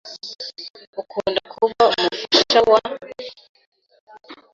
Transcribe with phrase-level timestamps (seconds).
[1.01, 2.79] Ukunda kuba umufasha wa?